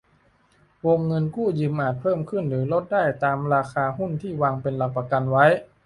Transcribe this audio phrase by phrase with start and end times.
[0.85, 5.45] วงเงินกู้ยืมอาจเพิ่มขึ้นหรือลดลงได้ตามราคาหุ้นที่วางเป็นหลักประกันไว้